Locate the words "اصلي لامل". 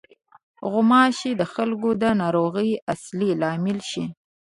2.93-3.79